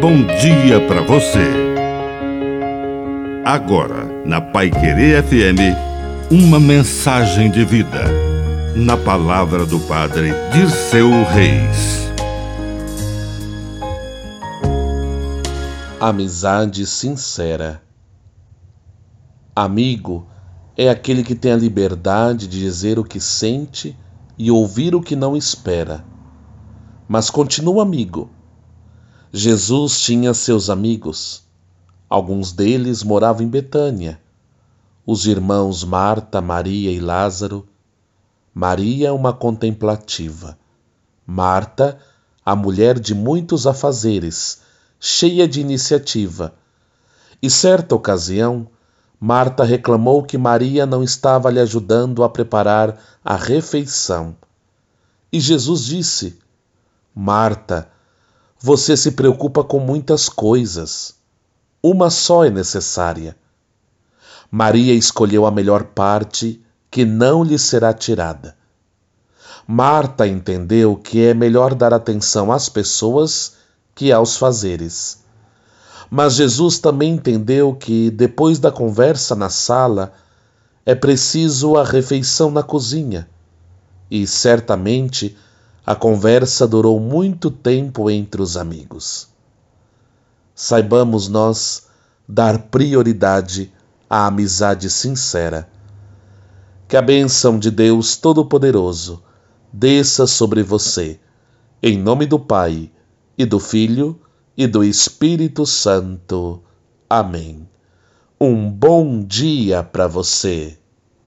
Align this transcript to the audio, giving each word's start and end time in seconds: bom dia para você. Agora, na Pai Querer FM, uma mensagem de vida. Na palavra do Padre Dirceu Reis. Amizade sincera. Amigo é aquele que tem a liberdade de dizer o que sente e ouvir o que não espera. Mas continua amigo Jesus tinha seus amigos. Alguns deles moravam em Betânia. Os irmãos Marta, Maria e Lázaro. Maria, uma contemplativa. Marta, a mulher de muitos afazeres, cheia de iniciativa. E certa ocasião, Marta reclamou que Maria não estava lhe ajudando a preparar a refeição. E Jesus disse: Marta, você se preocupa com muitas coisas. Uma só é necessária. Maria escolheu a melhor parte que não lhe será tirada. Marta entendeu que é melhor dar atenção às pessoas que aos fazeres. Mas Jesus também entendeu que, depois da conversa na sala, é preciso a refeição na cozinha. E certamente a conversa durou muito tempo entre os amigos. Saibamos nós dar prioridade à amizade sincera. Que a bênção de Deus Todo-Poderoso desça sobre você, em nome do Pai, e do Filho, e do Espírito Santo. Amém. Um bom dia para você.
bom 0.00 0.24
dia 0.40 0.80
para 0.88 1.02
você. 1.02 1.46
Agora, 3.44 4.06
na 4.24 4.40
Pai 4.40 4.70
Querer 4.70 5.22
FM, 5.22 5.76
uma 6.30 6.58
mensagem 6.58 7.50
de 7.50 7.66
vida. 7.66 8.04
Na 8.74 8.96
palavra 8.96 9.66
do 9.66 9.78
Padre 9.80 10.32
Dirceu 10.52 11.10
Reis. 11.24 12.08
Amizade 16.00 16.86
sincera. 16.86 17.82
Amigo 19.54 20.26
é 20.78 20.88
aquele 20.88 21.22
que 21.22 21.34
tem 21.34 21.52
a 21.52 21.56
liberdade 21.56 22.48
de 22.48 22.58
dizer 22.58 22.98
o 22.98 23.04
que 23.04 23.20
sente 23.20 23.94
e 24.38 24.50
ouvir 24.50 24.94
o 24.94 25.02
que 25.02 25.14
não 25.14 25.36
espera. 25.36 26.02
Mas 27.06 27.28
continua 27.28 27.82
amigo 27.82 28.30
Jesus 29.32 30.00
tinha 30.00 30.34
seus 30.34 30.68
amigos. 30.68 31.44
Alguns 32.08 32.50
deles 32.50 33.04
moravam 33.04 33.42
em 33.42 33.48
Betânia. 33.48 34.20
Os 35.06 35.24
irmãos 35.24 35.84
Marta, 35.84 36.40
Maria 36.40 36.90
e 36.90 36.98
Lázaro. 36.98 37.64
Maria, 38.52 39.14
uma 39.14 39.32
contemplativa. 39.32 40.58
Marta, 41.24 41.96
a 42.44 42.56
mulher 42.56 42.98
de 42.98 43.14
muitos 43.14 43.68
afazeres, 43.68 44.62
cheia 44.98 45.46
de 45.46 45.60
iniciativa. 45.60 46.52
E 47.40 47.48
certa 47.48 47.94
ocasião, 47.94 48.66
Marta 49.20 49.62
reclamou 49.62 50.24
que 50.24 50.36
Maria 50.36 50.84
não 50.84 51.04
estava 51.04 51.50
lhe 51.50 51.60
ajudando 51.60 52.24
a 52.24 52.28
preparar 52.28 52.98
a 53.24 53.36
refeição. 53.36 54.34
E 55.32 55.38
Jesus 55.38 55.84
disse: 55.84 56.36
Marta, 57.14 57.88
você 58.62 58.94
se 58.94 59.12
preocupa 59.12 59.64
com 59.64 59.80
muitas 59.80 60.28
coisas. 60.28 61.14
Uma 61.82 62.10
só 62.10 62.44
é 62.44 62.50
necessária. 62.50 63.34
Maria 64.50 64.92
escolheu 64.92 65.46
a 65.46 65.50
melhor 65.50 65.84
parte 65.84 66.62
que 66.90 67.06
não 67.06 67.42
lhe 67.42 67.58
será 67.58 67.94
tirada. 67.94 68.54
Marta 69.66 70.26
entendeu 70.26 70.94
que 70.94 71.24
é 71.24 71.32
melhor 71.32 71.74
dar 71.74 71.94
atenção 71.94 72.52
às 72.52 72.68
pessoas 72.68 73.54
que 73.94 74.12
aos 74.12 74.36
fazeres. 74.36 75.20
Mas 76.10 76.34
Jesus 76.34 76.78
também 76.78 77.12
entendeu 77.12 77.74
que, 77.74 78.10
depois 78.10 78.58
da 78.58 78.70
conversa 78.70 79.34
na 79.34 79.48
sala, 79.48 80.12
é 80.84 80.94
preciso 80.94 81.76
a 81.76 81.84
refeição 81.84 82.50
na 82.50 82.62
cozinha. 82.62 83.26
E 84.10 84.26
certamente 84.26 85.36
a 85.84 85.94
conversa 85.94 86.66
durou 86.66 87.00
muito 87.00 87.50
tempo 87.50 88.10
entre 88.10 88.42
os 88.42 88.56
amigos. 88.56 89.28
Saibamos 90.54 91.28
nós 91.28 91.86
dar 92.28 92.58
prioridade 92.68 93.72
à 94.08 94.26
amizade 94.26 94.90
sincera. 94.90 95.68
Que 96.86 96.96
a 96.96 97.02
bênção 97.02 97.58
de 97.58 97.70
Deus 97.70 98.16
Todo-Poderoso 98.16 99.22
desça 99.72 100.26
sobre 100.26 100.62
você, 100.62 101.20
em 101.82 101.98
nome 101.98 102.26
do 102.26 102.38
Pai, 102.38 102.90
e 103.38 103.46
do 103.46 103.58
Filho, 103.58 104.20
e 104.56 104.66
do 104.66 104.84
Espírito 104.84 105.64
Santo. 105.64 106.62
Amém. 107.08 107.66
Um 108.40 108.70
bom 108.70 109.22
dia 109.24 109.82
para 109.82 110.06
você. 110.06 110.79